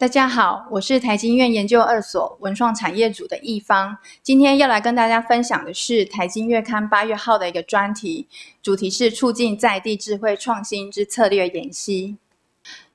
[0.00, 8.26] 大家好，我是台经院研究二所文创产业组的易方，今天要来跟大家分享的是台经月刊八月号的一个专题，
[8.62, 12.16] 主题是促进在地智慧创新之策略研析。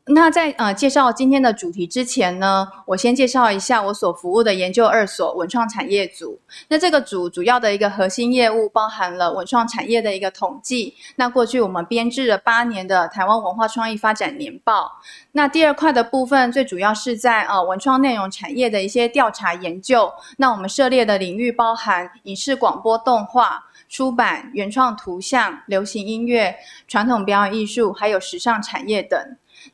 [0.07, 6.39] 那在呃介绍今天的主题之前呢，我先介绍一下我所服务的研究二所文创产业组。
[6.67, 10.93] 那这个组主要的一个核心业务包含了文创产业的一个统计。
[11.15, 14.91] 那过去我们编制了八年的台湾文化创意发展年报。
[15.31, 20.13] 那第二块的部分最主要是在呃文创内容产业的一些调查研究。
[20.37, 26.55] 那我们涉猎的领域包含影视、广播、动画、出版、原创图像、流行音乐、
[26.87, 29.19] 传统表演艺术，还有时尚产业等。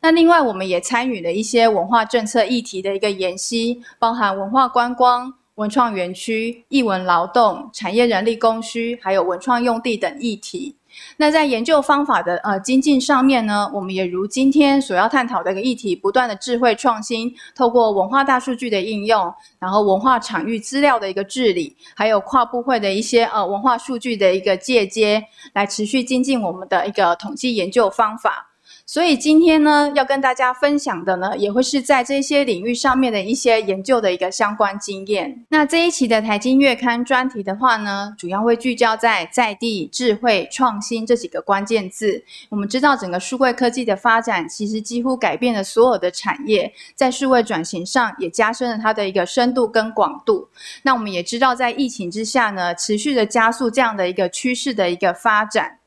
[0.04, 10.76] 那另外，我们也参与了一些文化政策议题的一个研析，包含文化观光、文创园区、艺文劳动、产业人力供需，还有文创用地等议题。
[11.18, 28.51] 那在研究方法的呃精进上面呢，我们也如今天所要探讨的一个议题，不断的智慧创新，透过文化大数据的应用，然后文化场域资料的一个治理，还有跨部会的一些呃文化数据的一个借接，来持续精进我们的一个统计研究方法。
[28.92, 35.46] 所以今天呢，要跟大家分享的呢，也会是在这些领域上面的一些研究的一个相关经验。
[35.48, 42.22] 那这一期的财经月刊专题的话呢，主要会聚焦在在地智慧创新这几个关键字。
[42.50, 50.50] 我们知道，整个数位科技的发展，其实几乎改变了所有的产业，在数位转型上也加深了它的一个深度跟广度。
[50.84, 55.78] 那我们也知道，在疫情之下呢，持续的加速这样的一个趋势的一个发展。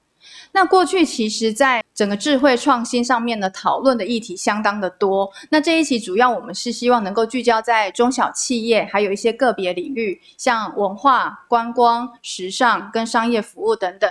[0.52, 5.30] 那过去其实，在整个智慧创新上面的，讨论的议题相当的多。
[5.48, 14.10] 那这一期主要我们是希望能够聚焦在中小企业，还有一些个别领域，像文化、观光、时尚跟商业服务等等。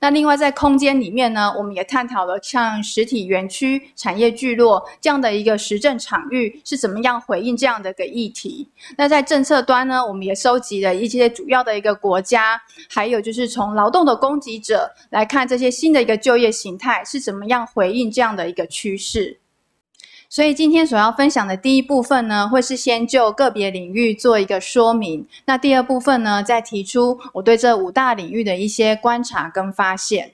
[0.00, 8.68] 那另外在空间里面呢，我们也探讨了像实体园区、产业聚落这样的一个实证场域是怎么样回应这样的一个议题。
[8.96, 19.38] 那在政策端呢，我们也收集了一些主要的一个国家，还有就是从劳动的供给者来看这些新的一个就业形态是怎么样回应这样的一个趋势。
[20.34, 25.24] 所以今天所要分享的第一部分呢，会是先就个别领域做一个说明。
[25.44, 30.32] 那第二部分呢，再提出我对这五大领域的一些观察跟发现。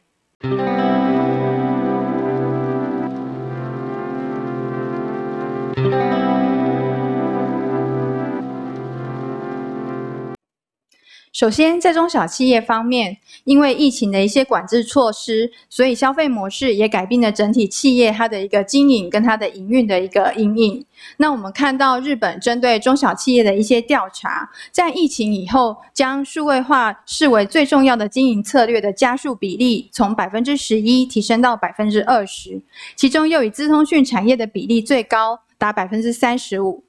[11.40, 20.84] 首先，在中小企业方面，因为疫情的一些管制措施，所以消费模式也改变了整体企业它的一个经营跟它的营运的一个阴影。
[21.16, 32.60] 那我们看到日本针对中小企业的一些调查，在疫情以后，将数位化视为最重要的经营策略的加速比例，从百分之十一提升到百分之二十，
[32.94, 36.84] 其中又以资通讯产业的比例最高，达百分之三十五。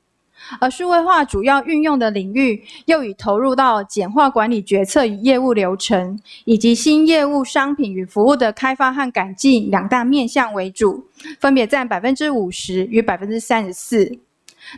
[0.59, 11.05] 而数位化主要运用的领域，又以投入到简化管理决策与业务流程，以及新业务商品与服务的开发和改进两大面向为主，
[11.39, 14.19] 分别占百分之五十与百分之三十四。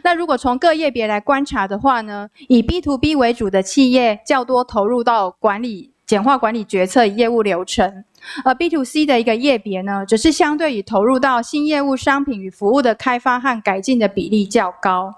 [0.01, 8.05] 那如果从各业别来观察的话呢，以 B to B 为主的企业较多投入到管理简化管理决策与业务流程，
[8.45, 15.13] 而 B to C 的一个业别呢，则是相对于投入到新业务商品与服务的开发和改进的比例较高。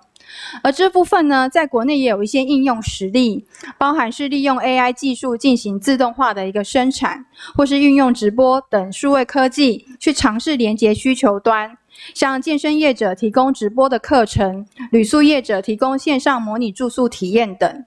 [0.63, 3.45] 而这部分呢，在国内也有一些应用实例，
[3.77, 7.25] 包含是利用 AI 技术进行自动化的一个生产，
[7.55, 11.77] 或是运用直播等数位科技去尝试连接需求端，
[12.13, 17.85] 向健身业者提供直播的课程，旅宿业者提供线上模拟住宿体验等，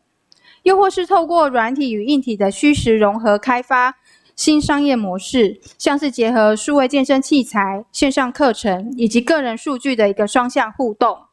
[0.63, 3.97] 又或是透过软体与硬体的虚实融合开发
[4.35, 11.28] 新商业模式，像是结合数位健身器材、线上课程以及个人数据的一个双向互动。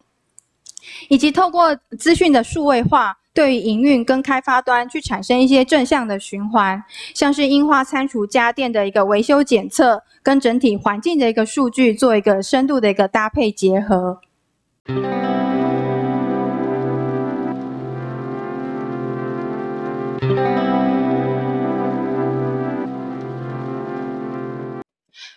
[1.10, 14.20] 以及透过资讯的数位化，对于营运跟开发端去产生一些正向的循环，像是樱花餐厨家电的一个维修检测，跟整体环境的一个数据做一个深度的一个搭配结合。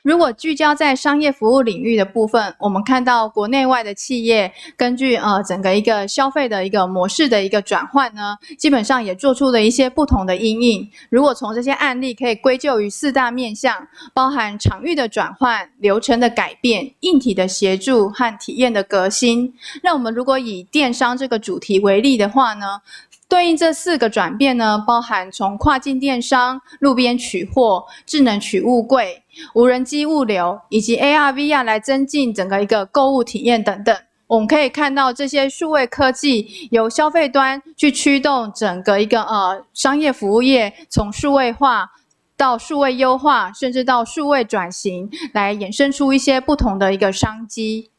[0.08, 10.90] 如果聚焦在商业服务领域的部分，我们看到国内外的企业根据呃整个一个消费的一个模式的一个转换呢，基本上也做出了一些不同的因应。
[11.10, 19.52] 如果从这些案例可以归咎于四大面向，包含场域的转换、流程的改变、硬体的协助和体验的革新。
[19.82, 22.80] 那我们如果以电商这个主题为例的话呢？
[23.28, 29.22] 对应这四个转变呢，包含从跨境电商、路边取货、智能取物柜、
[29.54, 33.94] 无人机物流，以及 AR、VR 来增进整个一个购物体验等等。
[34.26, 41.90] 我们可以看到这些数位科技由消费端去驱动整个一个呃商业服务业从数位化
[42.36, 47.90] 到数位优化，甚至到数位转型，来衍生出一些不同的一个商机。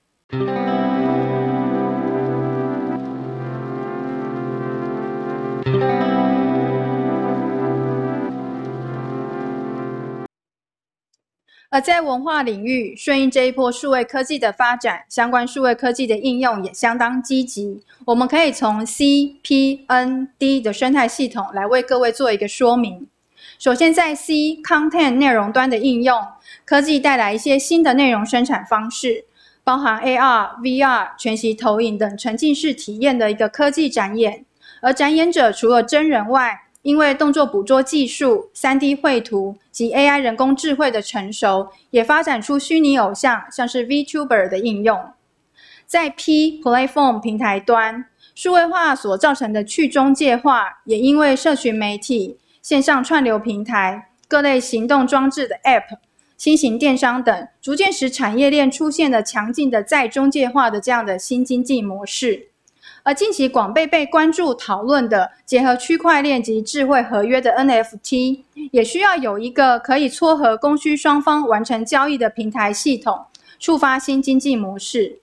[11.71, 17.80] 而在文化领域，顺应这一波数位科技的发展，相关数位科技的应用也相当积极。
[18.06, 23.07] 我们可以从 CPND 的生态系统来为各位做一个说明。
[23.60, 24.33] 首先，在 C
[24.63, 26.19] Content 内容端的应用，
[26.66, 29.25] 科技带来一些新的内容生产方式，
[29.63, 34.44] 包含 AR、VR、全息投影等沉浸式体验的一个科技展演。
[34.81, 44.98] 而展演者除了真人外，因为动作捕捉技术、三 D 绘图及 AI 人工智慧的成熟，也发展出虚拟偶像，像是 VTuber 的应用。
[45.86, 55.98] 在 P Platform 平台端，数位化所造成的去中介化，也因为社群媒体、线上串流平台、各类行动装置的 App、
[56.38, 62.50] 新型电商等，逐渐使产业链出现了强劲的再中介化的这样的新经济模式。
[63.04, 73.25] 而近期广被被关注讨论的结合区块链及智慧合约的 NFT，也需要有一个可以撮合供需双方完成交易的平台系统，
[73.57, 75.22] 触发新经济模式。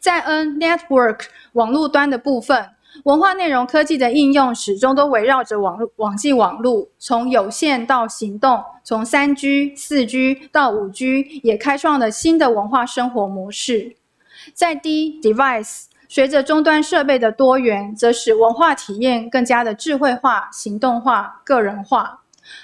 [0.00, 2.70] 在 N Network 网络端的部分，
[3.04, 13.96] 文化内容科技的应用始终都围绕着网络网际网络，从有线到行动，从三 G、四 G 到五 G，也开创了新的文化生活模式。
[14.52, 15.87] 在 D Device。
[16.08, 22.20] 随着终端设备的多元，则使文化体验更加的智慧化、行动化、个人化。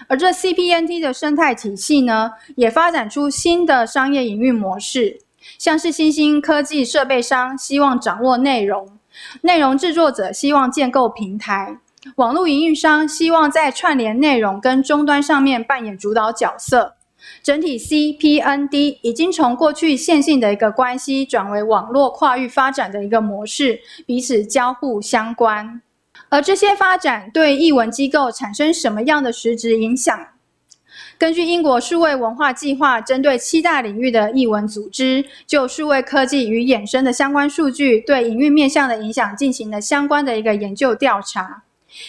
[0.09, 5.21] 而这 CPNT 的生态体系呢，也发展出新的商业营运模式，
[5.59, 8.99] 像是新兴科技设备商希望掌握内容，
[9.43, 11.77] 内容制作者希望建构平台，
[12.17, 16.95] 网络营运商希望在串联内容跟终端上面扮演主导角色。
[17.43, 25.83] 整体 CPND 已经从过去线性的一个关系转为网络跨域发展的一个模式，彼此交互相关。
[26.29, 30.19] 而这些发展对译文机构产生什么样的实质影响？
[31.17, 41.63] 根据英国数位文化计划针对七大领域的译文组织，就数位科技与衍生的相关数据对营运面向的影响进行了相关的一个研究调查。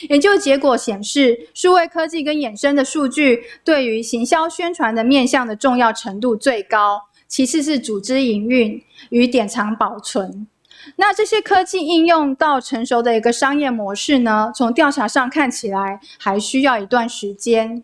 [0.10, 10.48] 研究结果显示，数位科技跟衍生的数据对于行销宣传的面向的重要程度最高，其次是组织营运与典藏保存。
[10.98, 14.52] 那这些科技应用到成熟的一个商业模式呢？
[14.56, 17.84] 从调查上看起来，还需要一段时间。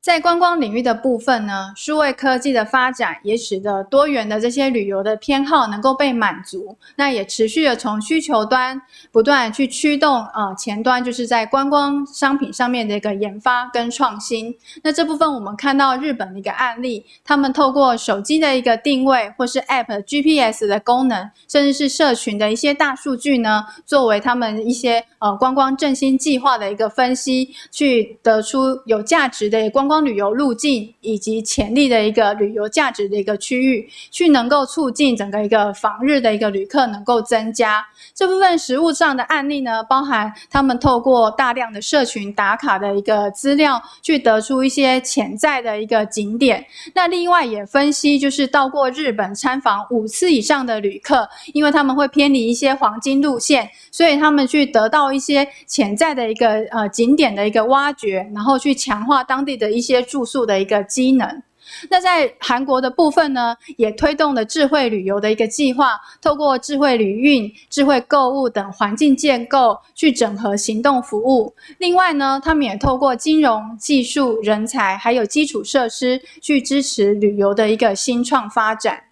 [0.00, 6.74] 在观光领域的部分呢，数位科技的发展也使得多元的这些旅游的偏好能够被满足。
[6.96, 8.80] 那也持续的从需求端
[9.12, 14.56] 不断去驱动，呃，前端就是在观光商品上面的一个研发跟创新。
[14.82, 29.89] 那这部分我们看到日本的一个案例，他们透过手机的一个定位或是 App GPS 的功能，甚至是社群的一些大数据呢，作为他们一些呃观光振兴计划的一个分析，去得出有价值的光。
[29.90, 37.84] 光旅游路径以及潜力的一个旅游价值的一个区域，去能够促进整个一个访日的一个旅客能够增加。
[38.14, 46.64] 这部分实物上的案例呢，包含他们透过大量的社群打卡的一个资料，去得出一些潜在的一个景点。
[46.94, 59.79] 那另外也分析，就是到过日本参访五次以上的旅客，因为他们会偏离一些黄金路线，所以他们去得到一些潜在的一个呃景点的一个挖掘，然后去强化当地的。
[59.80, 61.42] 一些住宿的一个机能，
[61.88, 71.54] 那在韩国的部分呢，也推动了智慧旅游的一个计划，透过智慧旅运、智慧购物等环境建构，去整合行动服务。
[71.78, 79.02] 另外呢，他们也透过金融、技术、人才，还有基础设施，去支持旅游的一个新创发展。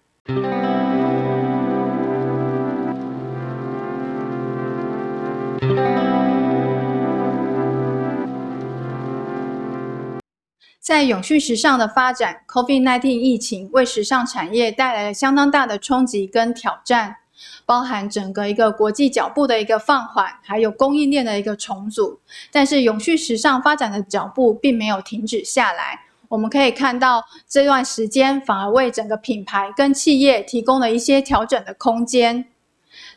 [10.79, 17.17] 在永续时尚的发展，COVID-19 疫情为时尚产业带来了相当大的冲击跟挑战，
[17.65, 22.19] 包含整个一个国际脚步的一个放缓，还有供应链的一个重组。
[22.51, 32.45] 但是永续时尚发展的脚步并没有停止下来，我们可以看到这段时间反而为整个品牌跟企业提供了一些调整的空间。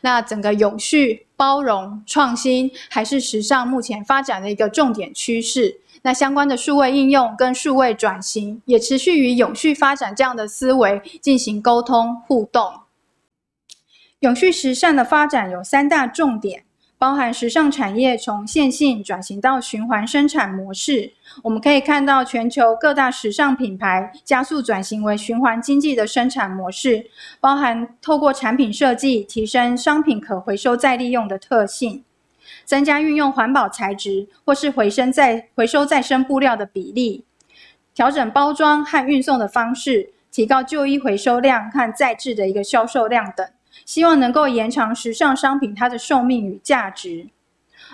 [0.03, 5.79] 那整个永续、包容、创新，还是时尚目前发展的一个重点趋势。
[6.01, 12.81] 那相关的数位应用跟数位转型，也持续与永续发展这样的思维进行沟通互动。
[14.19, 16.65] 永续时尚的发展有三大重点。
[17.03, 21.11] 包含时尚产业从线性转型到循环生产模式，
[21.43, 27.05] 我们可以看到全球各大时尚品牌加速转型为循环经济的生产模式，
[27.41, 32.05] 包含透过产品设计提升商品可回收再利用的特性，
[32.63, 37.25] 增加运用环保材质或是回生再回收再生布料的比例，
[37.93, 43.45] 调整包装和运送的方式，提高旧衣回收量和再制的一个销售量等。
[43.85, 47.27] 希望能够延长时尚商品它的寿命与价值，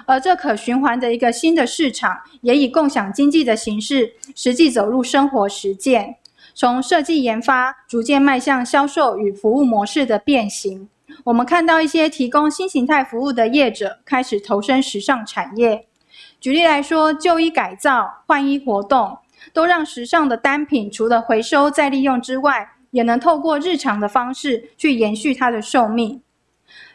[0.06, 6.18] 而这可循环的一个新的市场，也以共享经济的形式实际走入生活实践，
[6.54, 10.90] 从设计研发逐渐迈向销售与服务模式的变形。
[11.24, 15.86] 我们看到一些提供新形态服务的业者开始投身时尚产业。
[16.40, 19.18] 举例来说，旧衣改造、换衣活动，
[19.52, 26.22] 都让时尚的单品除了回收再利用之外，也能透过日常的方式去延续它的寿命。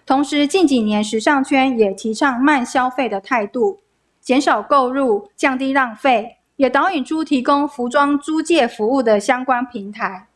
[0.06, 3.80] 同时，近几年时尚圈也提倡慢消费的态度，
[4.20, 10.28] 减少购入、降低浪费，也导引出提供服装租借服务的相关平台。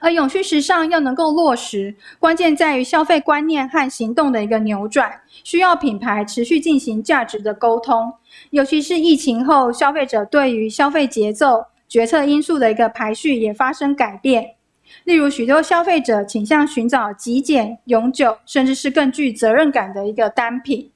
[0.00, 8.12] 而永续时尚要能够落实，关键在于消费观念和行动的一个扭转，需要品牌持续进行价值的沟通。
[8.50, 14.53] 尤其是疫情后，消费者对于消费节奏、决策因素的一个排序也发生改变。
[15.02, 20.90] 例如，许多消费者倾向寻找极简、永久，甚至是更具责任感的一个单品。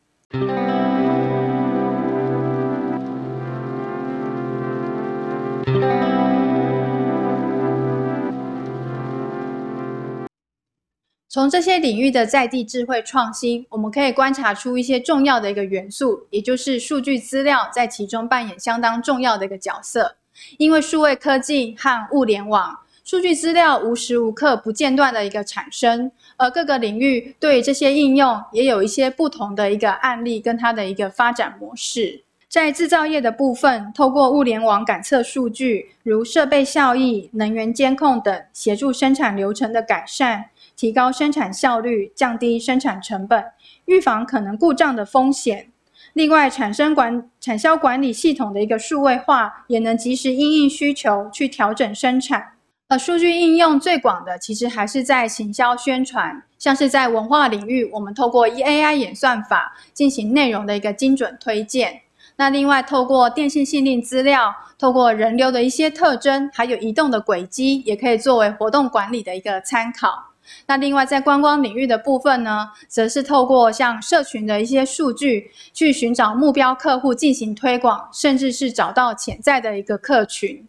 [11.31, 20.17] 从这些领域的在地智慧创新，我们可以观察出一些重要的一个元素，也就是数据资料在其中扮演相当重要的一个角色。
[20.57, 22.78] 因为数位科技和物联网。
[23.09, 32.23] 数据资料无时无刻不间断的一个产生，而各个领域对这些应用也有一些不同的一个案例跟它的一个发展模式。
[32.50, 40.45] 在制造业的部分，透过物联网感测数据，如设备效益、能源监控等，协助生产流程的改善，
[40.77, 43.43] 提高生产效率，降低生产成本，
[43.87, 45.73] 预防可能故障的风险。
[46.12, 52.45] 另外，产生管产销管理系统的一个数位化，也能及时因应需求去调整生产。
[52.90, 62.00] 而数据应用最广的，其实还是在行销宣传，像是在文化领域，我们透过 E A I 演算法进行内容的一个精准推荐。
[62.37, 70.33] 那另外，透过电信信令资料，透过人流的一些特征，还有移动的轨迹，也可以作为活动管理的一个参考。
[70.66, 80.66] 那另外，在观光领域的部分呢，则是透过像社群的一些数据，去寻找目标客户进行推广，甚至是找到潜在的一个客群。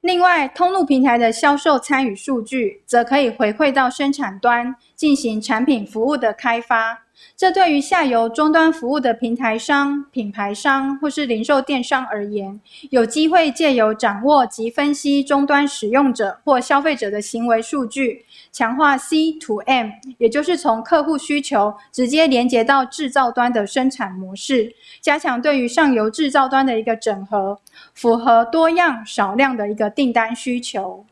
[0.00, 7.06] 另外，通路平台的销售参与数据，则可以回馈到生产端进行产品服务的开发。
[7.36, 12.60] 这对于下游终端服务的平台商、品牌商或是零售电商而言，
[12.90, 27.60] 有机会借由掌握及分析终端使用者或消费者的行为数据，强化 C to M，也就是从客户需求直接连接到制造端的生产模式，加强对于上游制造端的一个整合，
[27.94, 31.06] 符合多样少量的一个订单需求。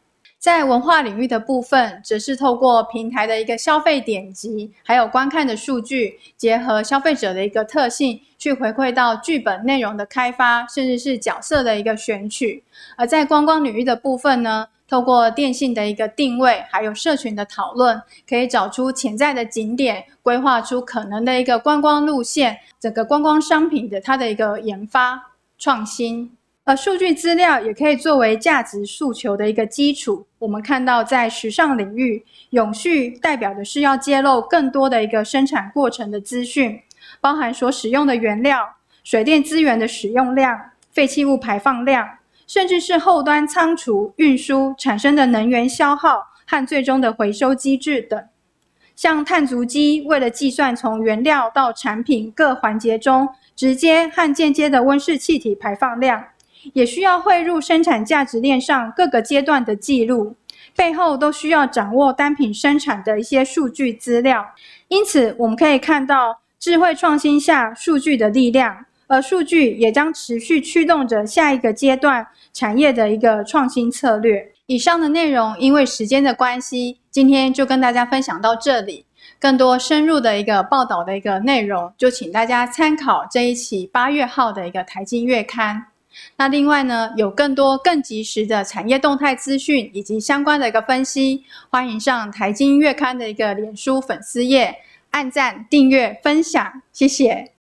[0.47, 12.63] 在文化领域的部分，则是透过平台的一个消费点击，还有观看的数据，结合消费者的一个特性，去回馈到剧本内容的开发，甚至是角色的一个选取。
[12.97, 25.21] 而在观光领域的部分呢，透过电信的一个定位，还有社群的讨论，可以找出潜在的景点，规划出可能的一个观光路线，整个观光商品的它的一个研发
[25.59, 26.36] 创新。
[26.67, 30.27] 而数据资料也可以作为价值诉求的一个基础。
[30.37, 32.21] 我们看到，在时尚领域，
[32.51, 36.77] 永续代表的是要揭露更多的一个生产过程的资讯，
[37.21, 38.69] 包含所使用的原料、
[39.05, 42.05] 水电资源的使用量、废弃物排放量，
[42.49, 48.21] 甚至是后端仓储、运输产生的能源消耗和最终的回收机制等。
[48.97, 56.25] 像碳足迹，为了计算从原料到产品各环节中直接和间接的温室气体排放量。
[56.73, 60.37] 也需要汇入生产价值链上各个阶段的记录，
[60.75, 64.45] 背后都需要掌握单品生产的一些数据资料。
[64.89, 74.53] 因此，我们可以看到智慧创新下数据的力量，而数据也将持续驱动着下一个阶段产业的一个创新策略。
[74.67, 79.07] 以上的内容因为时间的关系，今天就跟大家分享到这里。
[79.39, 85.87] 更多深入的一个报道的一个内容，就请大家参考这一期八月号的一个台经月刊。
[86.37, 94.75] 那另外呢，有更多更及时的产业动态资讯以及相关的一个分析，欢迎上台经月刊的一个脸书粉丝页
[95.11, 97.53] 按赞、订阅、分享，谢谢。